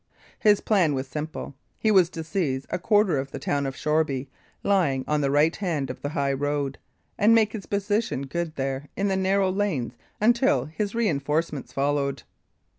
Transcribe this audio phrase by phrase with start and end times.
[0.39, 1.53] His plan was simple.
[1.77, 4.29] He was to seize a quarter of the town of Shoreby
[4.63, 6.79] lying on the right hand of the high road,
[7.19, 12.23] and make his position good there in the narrow lanes until his reinforcements followed.